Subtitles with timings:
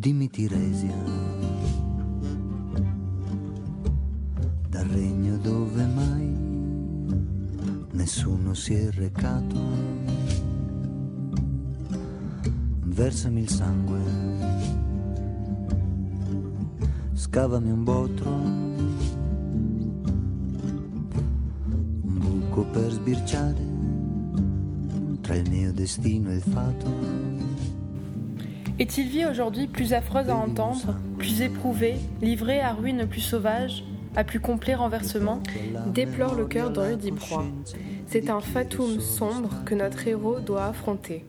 [0.00, 0.96] Dimmi Tiresia,
[4.66, 6.26] dal regno dove mai
[7.90, 9.58] nessuno si è recato,
[12.84, 14.00] versami il sangue,
[17.12, 18.80] scavami un botro, un
[22.02, 23.68] buco per sbirciare
[25.20, 27.79] tra il mio destino e il fato.
[28.80, 33.84] Est-il vie aujourd'hui plus affreuse à entendre, plus éprouvée, livrée à ruines plus sauvages,
[34.16, 35.42] à plus complet renversement
[35.88, 36.72] Déplore le cœur
[37.14, 37.44] Proie.
[38.06, 41.26] C'est un fatum sombre que notre héros doit affronter.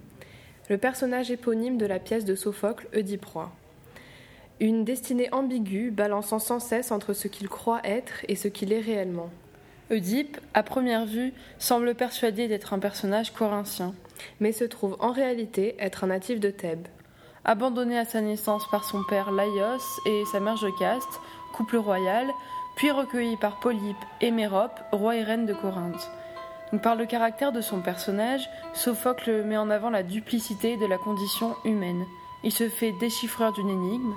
[0.69, 3.51] Le personnage éponyme de la pièce de Sophocle, Oediproie.
[4.61, 8.79] Une destinée ambiguë, balançant sans cesse entre ce qu'il croit être et ce qu'il est
[8.79, 9.29] réellement.
[9.91, 13.93] Oedipe, à première vue, semble persuadé d'être un personnage corinthien,
[14.39, 16.87] mais se trouve en réalité être un natif de Thèbes.
[17.43, 21.19] Abandonné à sa naissance par son père Laios et sa mère Jocaste,
[21.53, 22.27] couple royal,
[22.75, 26.11] puis recueilli par Polype et Mérope, roi et reine de Corinthe.
[26.83, 31.55] par le caractère de son personnage, Sophocle met en avant la duplicité de la condition
[31.65, 32.05] humaine.
[32.43, 34.13] Il se fait déchiffreur d'une énigme.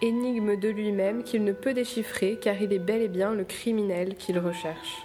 [0.00, 4.16] Énigme de lui-même qu'il ne peut déchiffrer car il est bel et bien le criminel
[4.16, 5.02] qu'il recherche.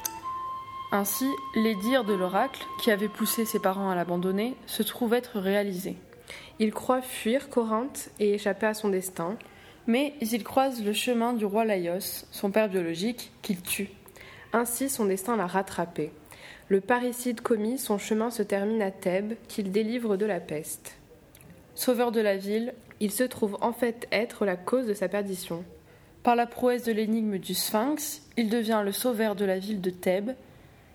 [0.93, 5.37] Ainsi, les dires de l'oracle, qui avait poussé ses parents à l'abandonner, se trouvent être
[5.37, 5.97] réalisés.
[6.59, 9.37] Il croit fuir Corinthe et échapper à son destin.
[9.85, 13.89] Mais il croise le chemin du roi Laios, son père biologique, qu'il tue.
[14.51, 16.11] Ainsi son destin l'a rattrapé.
[16.67, 20.97] Le parricide commis, son chemin se termine à Thèbes, qu'il délivre de la peste.
[21.75, 25.63] Sauveur de la ville, il se trouve en fait être la cause de sa perdition.
[26.23, 29.91] Par la prouesse de l'énigme du Sphinx, il devient le sauveur de la ville de
[29.91, 30.31] Thèbes,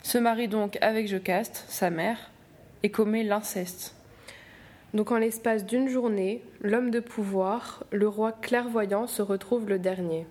[0.03, 2.31] se marie donc avec Jocaste, sa mère,
[2.83, 3.95] et commet l'inceste.
[4.95, 10.27] Donc en l'espace d'une journée, l'homme de pouvoir, le roi clairvoyant, se retrouve le dernier.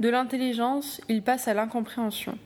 [0.00, 2.38] De l'intelligence, il passe à l'incompréhension.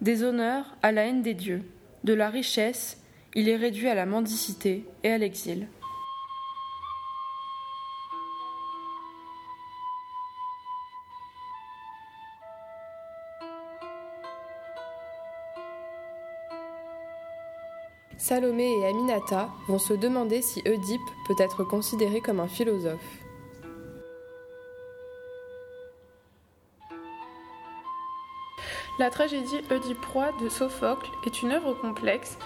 [0.00, 1.62] Des honneurs à la haine des dieux.
[2.04, 3.02] De la richesse,
[3.34, 5.68] il est réduit à la mendicité et à l'exil.
[18.20, 23.00] Salomé et Aminata vont se demander si Oedipe peut être considéré comme un philosophe.
[28.98, 32.36] La tragédie Oedipe-Roi de Sophocle est une œuvre complexe,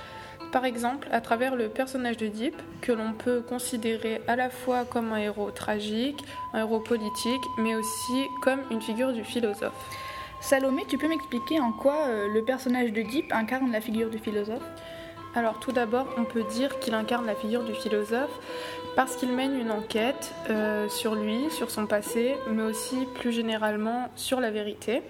[0.52, 5.12] par exemple à travers le personnage d'Oedipe, que l'on peut considérer à la fois comme
[5.12, 9.74] un héros tragique, un héros politique, mais aussi comme une figure du philosophe.
[10.40, 14.62] Salomé, tu peux m'expliquer en quoi euh, le personnage d'Oedipe incarne la figure du philosophe?
[15.34, 18.38] Alors tout d'abord, on peut dire qu'il incarne la figure du philosophe
[18.94, 24.10] parce qu'il mène une enquête euh, sur lui, sur son passé, mais aussi plus généralement
[24.14, 25.02] sur la vérité.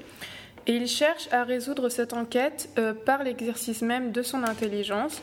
[0.66, 5.20] Et il cherche à résoudre cette enquête euh, par l'exercice même de son intelligence,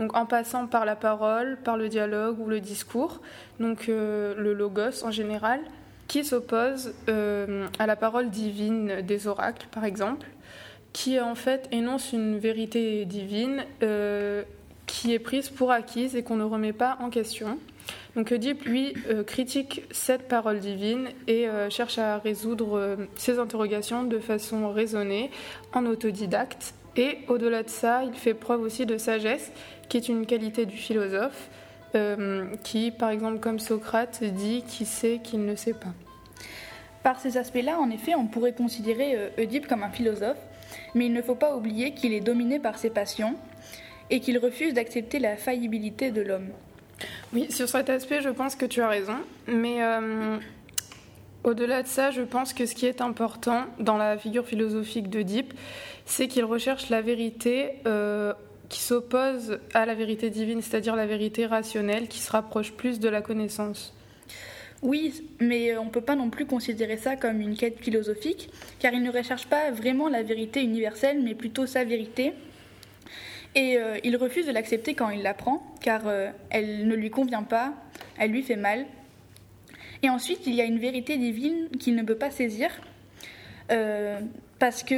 [0.00, 3.20] donc en passant par la parole, par le dialogue ou le discours,
[3.60, 5.60] donc euh, le logos en général,
[6.08, 10.26] qui s'oppose à la parole divine des oracles, par exemple
[10.92, 14.42] qui en fait énonce une vérité divine euh,
[14.86, 17.58] qui est prise pour acquise et qu'on ne remet pas en question.
[18.16, 24.02] Donc Oedipe, lui, euh, critique cette parole divine et euh, cherche à résoudre ces interrogations
[24.02, 25.30] de façon raisonnée,
[25.72, 26.74] en autodidacte.
[26.96, 29.52] Et au-delà de ça, il fait preuve aussi de sagesse,
[29.88, 31.48] qui est une qualité du philosophe,
[32.64, 35.92] qui, par exemple, comme Socrate, dit qu'il sait qu'il ne sait pas.
[37.04, 40.38] Par ces aspects-là, en effet, on pourrait considérer Oedipe comme un philosophe,
[40.94, 43.34] mais il ne faut pas oublier qu'il est dominé par ses passions
[44.10, 46.48] et qu'il refuse d'accepter la faillibilité de l'homme.
[47.32, 49.16] Oui, sur cet aspect, je pense que tu as raison,
[49.46, 50.36] mais euh,
[51.44, 55.54] au-delà de ça, je pense que ce qui est important dans la figure philosophique d'Oedipe,
[56.04, 58.34] c'est qu'il recherche la vérité euh,
[58.68, 63.08] qui s'oppose à la vérité divine, c'est-à-dire la vérité rationnelle qui se rapproche plus de
[63.08, 63.94] la connaissance.
[64.82, 68.94] Oui, mais on ne peut pas non plus considérer ça comme une quête philosophique, car
[68.94, 72.32] il ne recherche pas vraiment la vérité universelle, mais plutôt sa vérité.
[73.54, 77.42] Et euh, il refuse de l'accepter quand il l'apprend, car euh, elle ne lui convient
[77.42, 77.74] pas,
[78.18, 78.86] elle lui fait mal.
[80.02, 82.82] Et ensuite, il y a une vérité divine qu'il ne peut pas saisir, euh,
[84.60, 84.94] parce que,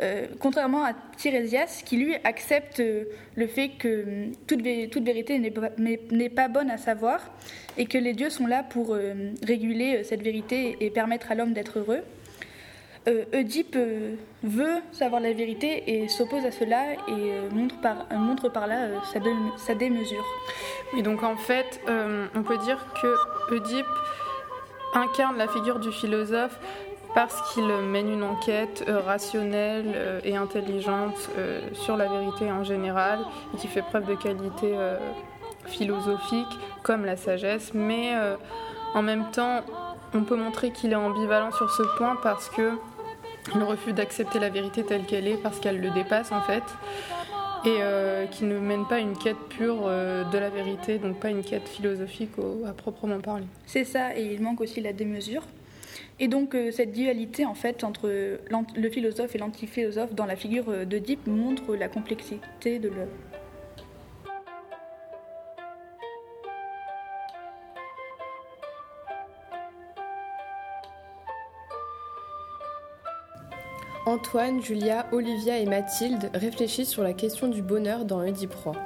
[0.00, 4.62] euh, contrairement à Tirésias, qui lui accepte le fait que hum, toute,
[5.04, 7.20] vérité n'est pas, bonne à savoir,
[7.76, 11.52] et que les dieux sont là pour euh, réguler cette vérité et permettre à l'homme
[11.52, 12.02] d'être heureux,
[13.32, 13.78] Oedipe
[14.42, 18.88] veut savoir la vérité et s'oppose à cela et montre, par, montre par là
[19.56, 20.24] sa, démesure.
[20.98, 23.86] Et donc en fait, on peut dire que Oedipe
[24.92, 26.58] incarne la figure du philosophe
[27.16, 32.62] parce qu'il mène une enquête euh, rationnelle euh, et intelligente euh, sur la vérité en
[32.62, 33.20] général
[33.54, 34.74] et qui fait preuve de qualité
[35.64, 36.46] philosophique
[36.82, 38.12] comme la sagesse, mais
[38.94, 39.62] en même temps,
[40.14, 42.72] on peut montrer qu'il est ambivalent sur ce point parce que
[43.54, 46.62] il refuse d'accepter la vérité telle qu'elle est parce qu'elle le dépasse en fait
[47.64, 47.78] et
[48.30, 52.32] qu'il ne mène pas une quête pure de la vérité, donc pas une quête philosophique
[52.68, 53.46] à proprement parler.
[53.64, 55.42] C'est ça, et il manque aussi la démesure.
[56.18, 60.68] Et donc euh, cette dualité en fait entre le philosophe et l'antiphilosophe dans la figure
[60.68, 63.12] euh, d'Oedipe montre la complexité de l'œuvre.
[74.06, 78.76] Antoine, Julia, Olivia et Mathilde réfléchissent sur la question du bonheur dans Oedipe Roi.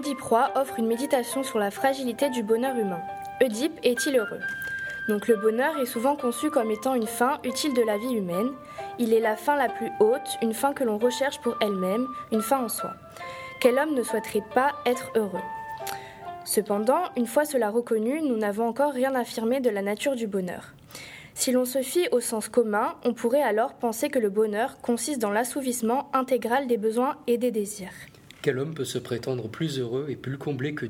[0.00, 3.02] Oedipe Roi offre une méditation sur la fragilité du bonheur humain.
[3.42, 4.40] Oedipe est-il heureux?
[5.10, 8.50] Donc le bonheur est souvent conçu comme étant une fin utile de la vie humaine.
[8.98, 12.40] Il est la fin la plus haute, une fin que l'on recherche pour elle-même, une
[12.40, 12.94] fin en soi.
[13.60, 15.42] Quel homme ne souhaiterait pas être heureux?
[16.46, 20.72] Cependant, une fois cela reconnu, nous n'avons encore rien affirmé de la nature du bonheur.
[21.34, 25.20] Si l'on se fie au sens commun, on pourrait alors penser que le bonheur consiste
[25.20, 27.92] dans l'assouvissement intégral des besoins et des désirs.
[28.42, 30.86] Quel homme peut se prétendre plus heureux et plus comblé que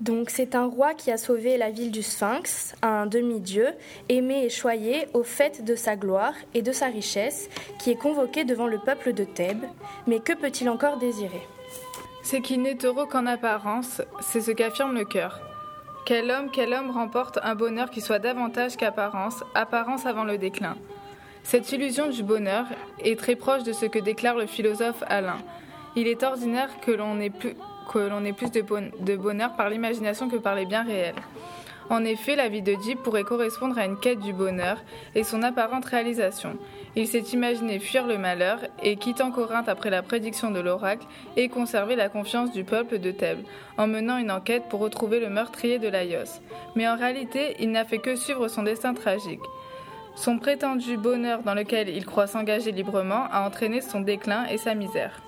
[0.00, 3.66] donc c'est un roi qui a sauvé la ville du Sphinx, un demi-dieu,
[4.08, 8.44] aimé et choyé au fait de sa gloire et de sa richesse, qui est convoqué
[8.44, 9.66] devant le peuple de Thèbes.
[10.06, 11.46] Mais que peut-il encore désirer?
[12.22, 15.38] C'est qu'il n'est heureux qu'en apparence, c'est ce qu'affirme le cœur.
[16.06, 20.78] Quel homme, quel homme remporte un bonheur qui soit davantage qu'apparence, apparence avant le déclin?
[21.42, 22.64] Cette illusion du bonheur
[23.04, 25.38] est très proche de ce que déclare le philosophe Alain.
[25.96, 27.54] Il est ordinaire que l'on ait plus,
[28.52, 31.16] de, bonheur par l'imagination que par les biens réels.
[31.90, 34.78] En effet, la vie de Deep pourrait correspondre à une quête du bonheur
[35.16, 36.56] et son apparente réalisation.
[36.94, 41.06] Il s'est imaginé fuir le malheur et, quittant Corinthe après la prédiction de l'oracle,
[41.36, 43.42] et conserver la confiance du peuple de Thèbes,
[43.76, 46.40] en menant une enquête pour retrouver le meurtrier de Laios.
[46.76, 49.40] Mais en réalité, il n'a fait que suivre son destin tragique.
[50.14, 54.74] Son prétendu bonheur dans lequel il croit s'engager librement a entraîné son déclin et sa
[54.76, 55.20] misère.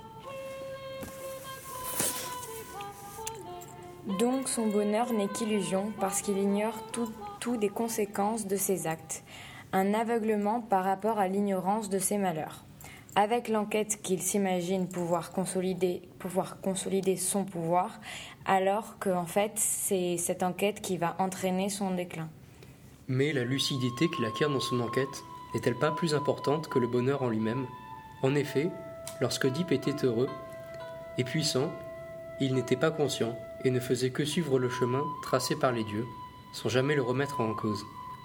[4.06, 9.22] Donc son bonheur n'est qu'illusion parce qu'il ignore tout, des conséquences de ses actes,
[9.72, 12.64] un aveuglement par rapport à l'ignorance de ses malheurs.
[13.14, 18.00] Avec l'enquête qu'il s'imagine pouvoir consolider, pouvoir consolider son pouvoir,
[18.44, 22.28] alors qu'en fait c'est cette enquête qui va entraîner son déclin.
[23.06, 25.24] Mais la lucidité qu'il acquiert dans son enquête
[25.54, 27.66] n'est-elle pas plus importante que le bonheur en lui-même?
[28.22, 28.70] En effet,
[29.20, 30.28] lorsque Deep était heureux
[31.18, 31.70] et puissant,
[32.44, 36.06] il n'était pas conscient et ne faisait que suivre le chemin tracé par les dieux,
[36.52, 37.84] sans jamais le remettre en cause.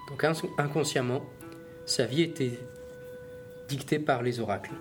[0.10, 0.26] Donc
[0.58, 1.22] inconsciemment,
[1.86, 2.60] sa vie était
[3.70, 4.74] dictée par les oracles.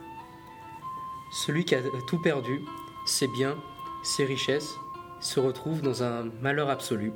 [1.32, 2.60] Celui qui a tout perdu,
[3.06, 3.56] ses biens,
[4.02, 4.74] ses richesses,
[5.20, 7.12] se retrouve dans un malheur absolu.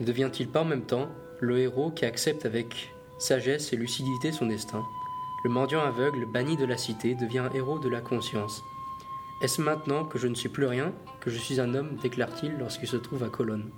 [0.00, 1.08] Ne devient-il pas en même temps
[1.40, 4.82] le héros qui accepte avec sagesse et lucidité son destin?
[5.44, 8.62] Le mendiant aveugle, banni de la cité, devient héros de la conscience.
[9.42, 12.88] Est-ce maintenant que je ne suis plus rien, que je suis un homme déclare-t-il lorsqu'il
[12.88, 13.70] se trouve à Colonne.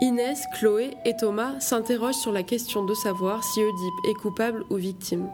[0.00, 4.76] Inès, Chloé et Thomas s'interrogent sur la question de savoir si Oedipe est coupable ou
[4.76, 5.28] victime.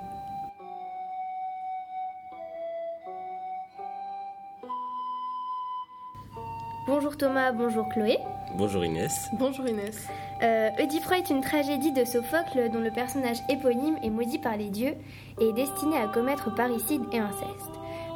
[6.86, 8.18] Bonjour Thomas, bonjour Chloé.
[8.56, 9.28] Bonjour Inès.
[9.38, 10.06] Bonjour Inès.
[10.42, 14.94] Euh, est une tragédie de Sophocle dont le personnage éponyme est maudit par les dieux
[15.40, 17.70] et est destiné à commettre parricide et inceste.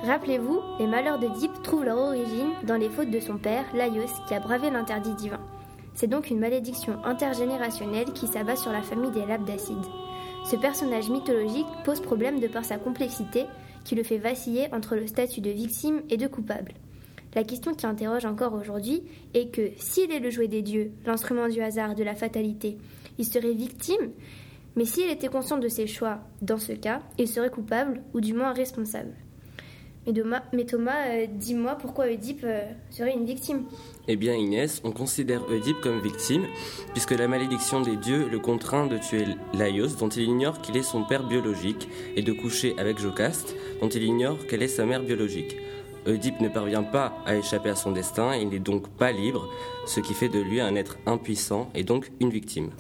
[0.04, 4.34] Rappelez-vous, les malheurs d'Oedipe trouvent leur origine dans les fautes de son père, Laios, qui
[4.34, 5.40] a bravé l'interdit divin.
[5.94, 9.76] C'est donc une malédiction intergénérationnelle qui s'abat sur la famille des Labdacides.
[10.44, 13.46] Ce personnage mythologique pose problème de par sa complexité
[13.84, 16.74] qui le fait vaciller entre le statut de victime et de coupable.
[17.34, 19.02] La question qui interroge encore aujourd'hui
[19.34, 22.78] est que s'il est le jouet des dieux, l'instrument du hasard, de la fatalité,
[23.18, 24.12] il serait victime,
[24.76, 28.32] mais s'il était conscient de ses choix, dans ce cas, il serait coupable ou du
[28.32, 29.12] moins responsable.
[30.52, 33.64] Mais Thomas, euh, dis-moi pourquoi Oedipe euh, serait une victime
[34.06, 36.46] Eh bien Inès, on considère Oedipe comme victime,
[36.92, 40.82] puisque la malédiction des dieux le contraint de tuer Laios, dont il ignore qu'il est
[40.82, 45.02] son père biologique, et de coucher avec Jocaste, dont il ignore qu'elle est sa mère
[45.02, 45.56] biologique.
[46.06, 49.48] Oedipe ne parvient pas à échapper à son destin, il n'est donc pas libre,
[49.86, 52.70] ce qui fait de lui un être impuissant et donc une victime.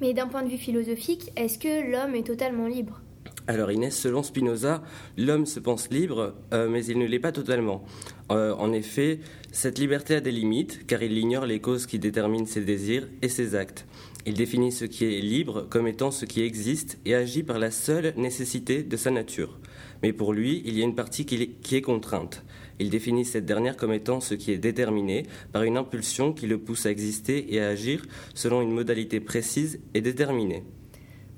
[0.00, 3.00] Mais d'un point de vue philosophique, est-ce que l'homme est totalement libre?
[3.48, 4.82] Alors Inès, selon Spinoza,
[5.16, 7.84] l'homme se pense libre, euh, mais il ne l'est pas totalement.
[8.30, 9.18] Euh, en effet,
[9.50, 13.28] cette liberté a des limites, car il ignore les causes qui déterminent ses désirs et
[13.28, 13.86] ses actes.
[14.24, 17.70] Il définit ce qui est libre comme étant ce qui existe et agit par la
[17.70, 19.58] seule nécessité de sa nature.
[20.02, 22.44] Mais pour lui, il y a une partie qui est contrainte.
[22.78, 26.58] Il définit cette dernière comme étant ce qui est déterminé par une impulsion qui le
[26.58, 30.62] pousse à exister et à agir selon une modalité précise et déterminée.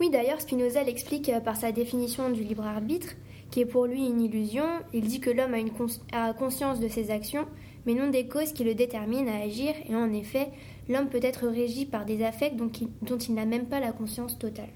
[0.01, 3.09] Oui, d'ailleurs, Spinoza l'explique euh, par sa définition du libre arbitre,
[3.51, 4.65] qui est pour lui une illusion.
[4.93, 7.47] Il dit que l'homme a, a conscience de ses actions,
[7.87, 10.49] mais non des causes qui le déterminent à agir, et en effet,
[10.89, 12.71] l'homme peut être régi par des affects dont
[13.19, 14.71] il, n'a même pas la conscience totale.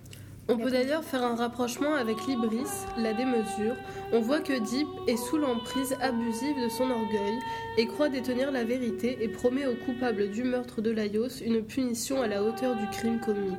[0.51, 2.65] On peut d'ailleurs faire un rapprochement avec l'ibris,
[2.97, 3.77] la démesure.
[4.15, 7.39] On voit que Deep est sous l'emprise abusive de son orgueil
[7.77, 12.23] et croit détenir la vérité et promet au coupable du meurtre de Laios une punition
[12.23, 13.59] à la hauteur du crime commis.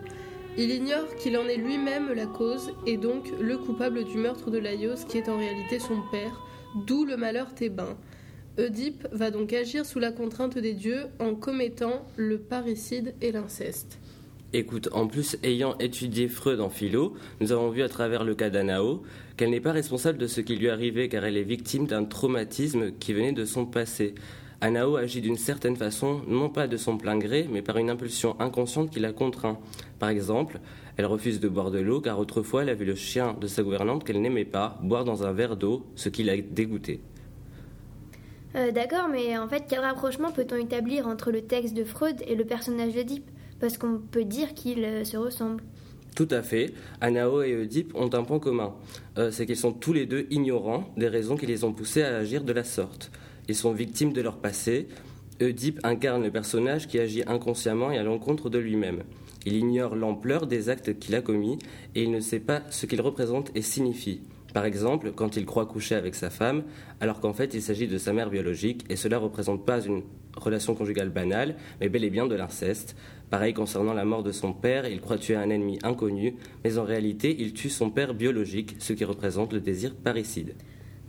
[0.58, 4.58] Il ignore qu'il en est lui-même la cause et donc le coupable du meurtre de
[4.58, 6.41] Laios qui est en réalité son père,
[6.88, 7.96] d'où le malheur thébain.
[8.60, 14.00] Oedipe va donc agir sous la contrainte des dieux en commettant le parricide et l'inceste.
[14.51, 18.50] Écoute, en plus, ayant étudié Freud en philo, nous avons vu à travers le cas
[18.50, 19.04] d'Anao
[19.38, 22.92] qu'elle n'est pas responsable de ce qui lui arrivait car elle est victime d'un traumatisme
[23.00, 24.13] qui venait de son passé.
[24.60, 28.38] Anao agit d'une certaine façon, non pas de son plein gré, mais par une impulsion
[28.42, 29.58] inconsciente qui la contraint.
[30.00, 30.60] Par exemple,
[30.98, 33.63] elle refuse de boire de l'eau car autrefois elle a vu le chien de sa
[33.63, 37.00] gouvernante qu'elle n'aimait pas boire dans un verre d'eau, ce qui l'a dégoûté.
[38.56, 42.36] Euh, d'accord, mais en fait, quel rapprochement peut-on établir entre le texte de Freud et
[42.36, 43.29] le personnage d'Oedipe?
[43.60, 45.63] Parce qu'on peut dire qu'ils euh, se ressemblent.
[46.15, 46.74] Tout à fait.
[47.01, 48.74] Anao et Oedipe ont un point commun.
[49.18, 52.18] Euh, c'est qu'ils sont tous les deux ignorants des raisons qui les ont poussés à
[52.18, 53.12] agir de la sorte.
[53.48, 54.88] Ils sont victimes de leur passé.
[55.41, 59.03] Oedipe incarne le personnage qui agit inconsciemment et à l'encontre de lui-même.
[59.46, 61.58] Il ignore l'ampleur des actes qu'il a commis
[61.96, 64.22] et il ne sait pas ce qu'ils représentent et signifient.
[64.53, 66.63] Par exemple, quand il croit coucher avec sa femme,
[67.00, 70.03] alors qu'en fait il s'agit de sa mère biologique, et cela ne représente pas une
[70.36, 72.96] relation conjugale banale, mais bel et bien de l'inceste.
[73.29, 76.84] Pareil concernant la mort de son père, il croit tuer un ennemi inconnu, mais en
[76.84, 80.56] réalité il tue son père biologique, ce qui représente le désir parricide.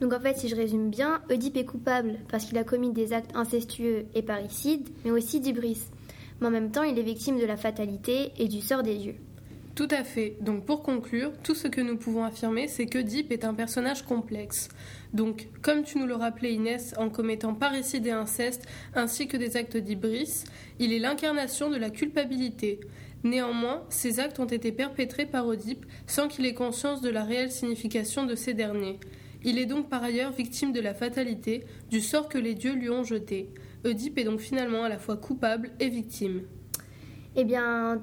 [0.01, 3.13] Donc en fait, si je résume bien, Oedipe est coupable parce qu'il a commis des
[3.13, 5.79] actes incestueux et parricides, mais aussi d'ibris.
[6.41, 9.17] Mais en même temps, il est victime de la fatalité et du sort des dieux.
[9.81, 10.37] Tout à fait.
[10.43, 14.03] Donc pour conclure, tout ce que nous pouvons affirmer, c'est que Deep est un personnage
[14.03, 14.69] complexe.
[15.15, 19.57] Donc, comme tu nous le rappelais Inès, en commettant parricide et inceste, ainsi que des
[19.57, 20.45] actes d'ibris,
[20.81, 22.81] il est l'incarnation de la culpabilité.
[23.25, 27.51] Néanmoins, ces actes ont été perpétrés par Oedipe sans qu'il ait conscience de la réelle
[27.51, 29.01] signification de ces derniers.
[29.45, 32.91] Il est donc par ailleurs victime de la fatalité, du sort que les dieux lui
[32.91, 33.49] ont jeté.
[33.87, 36.43] Oedipe est donc finalement à la fois coupable et victime.
[37.35, 38.03] Eh bien,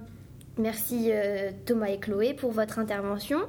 [0.59, 3.39] merci euh, Thomas et Chloé pour votre intervention.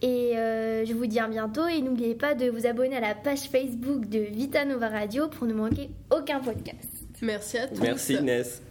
[0.00, 3.14] Et euh, je vous dis à bientôt et n'oubliez pas de vous abonner à la
[3.14, 6.88] page Facebook de Vita Nova Radio pour ne manquer aucun podcast.
[7.20, 7.80] Merci à tous.
[7.80, 8.62] Merci Inès.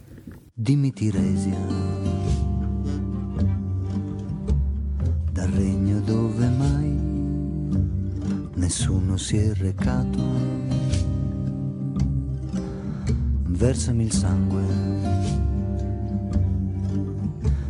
[6.08, 6.98] dove mai
[8.54, 10.18] nessuno si è recato.
[13.46, 14.62] Versami il sangue,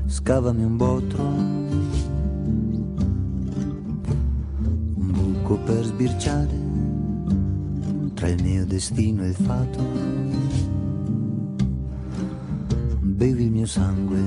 [0.09, 1.75] scavami un botro, un
[4.95, 6.59] buco per sbirciare
[8.15, 9.85] tra il mio destino e il fato.
[13.01, 14.21] Bevi il mio sangue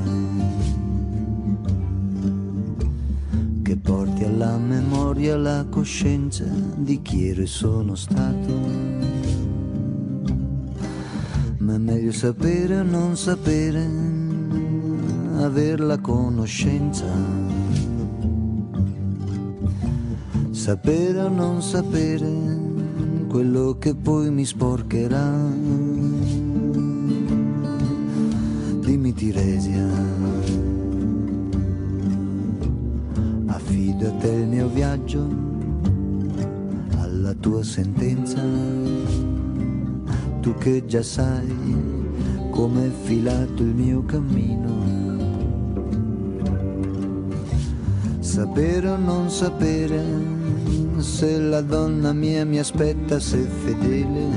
[3.63, 6.45] che porti alla memoria la coscienza
[6.77, 8.53] di chi ero e sono stato.
[11.57, 14.10] Ma è meglio sapere o non sapere,
[15.41, 17.05] aver la conoscenza.
[20.51, 22.29] Sapere o non sapere
[23.27, 25.33] quello che poi mi sporcherà.
[28.79, 29.87] Dimmi Tiresia
[33.47, 35.27] affido a te il mio viaggio,
[36.97, 38.41] alla tua sentenza,
[40.41, 41.99] tu che già sai
[42.51, 44.80] come è filato il mio cammino.
[48.31, 50.01] Sapere o non sapere
[50.99, 54.29] se la donna mia mi aspetta, se fedele.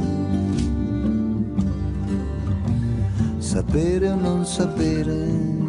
[3.38, 5.62] Sapere o non sapere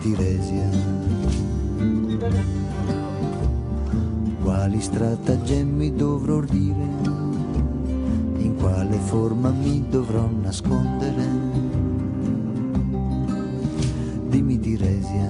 [0.00, 0.68] Tiresia.
[4.44, 6.86] Quali stratagemmi dovrò dire,
[8.36, 11.27] in quale forma mi dovrò nascondere.
[15.08, 15.28] Tiresia.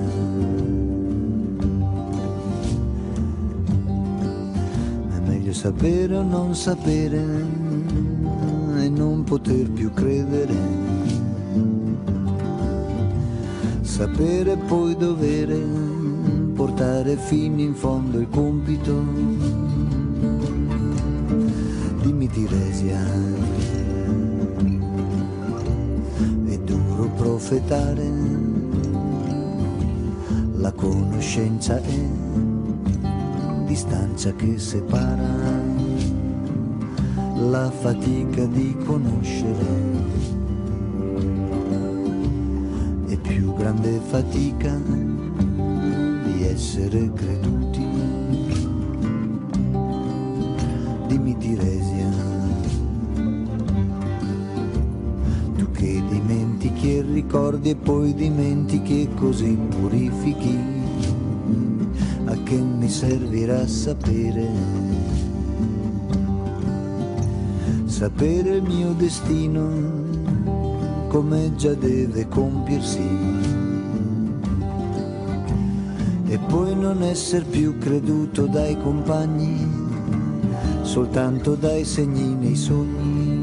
[5.17, 7.23] È meglio sapere o non sapere
[8.79, 10.55] e non poter più credere.
[13.83, 15.57] Sapere e poi dovere
[16.55, 19.05] portare fino in fondo il compito.
[22.03, 23.47] Dimmi Tiresia,
[27.17, 28.58] profetare,
[30.59, 32.09] la conoscenza è
[33.65, 35.67] distanza che separa
[37.37, 39.67] la fatica di conoscere
[43.09, 45.17] e più grande fatica
[46.59, 47.87] essere creduti.
[51.07, 52.28] Dimmi Tiresia,
[57.29, 60.59] ricordi e poi dimentichi e così purifichi,
[62.25, 64.49] a che mi servirà sapere?
[67.85, 69.69] Sapere il mio destino
[71.09, 73.07] come già deve compiersi
[76.29, 79.71] e poi non esser più creduto dai compagni,
[80.81, 83.38] soltanto dai segni nei sogni.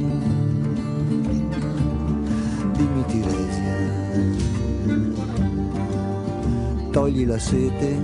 [7.06, 8.02] Togli la sete,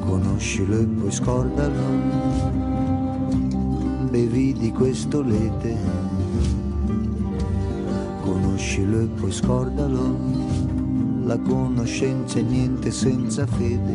[0.00, 1.82] conoscilo e poi scordalo,
[4.10, 5.76] bevi di questo lete.
[8.22, 10.16] Conoscilo e poi scordalo,
[11.22, 13.94] la conoscenza è niente senza fede.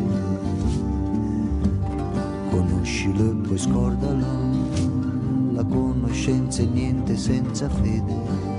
[2.48, 4.26] Conoscilo e poi scordalo,
[5.52, 8.53] la conoscenza è niente senza fede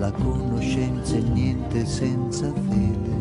[0.00, 3.18] la conoscenza è niente senza fede.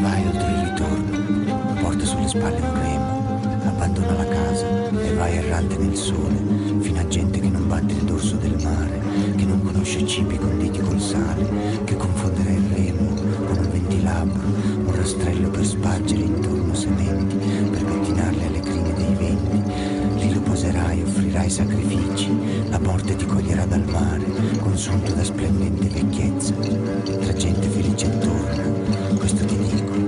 [0.00, 4.66] Vai oltre il ritorno, porta sulle spalle un remo, abbandona la casa
[4.98, 6.42] e vai errante nel sole,
[6.80, 8.98] fino a gente che non batte il dorso del mare,
[9.36, 13.12] che non conosce cibi conditi col sale, che confonderà il remo
[13.44, 14.69] con un ventilabro
[15.00, 17.36] rastrello per spargere intorno sementi,
[17.70, 19.72] per pettinarle alle crine dei venti.
[20.16, 22.36] Lì lo poserai, offrirai sacrifici,
[22.68, 24.26] la morte ti coglierà dal mare,
[24.58, 26.52] consunto da splendente vecchiezza.
[26.52, 29.99] Tra gente felice attorno, questo ti dico.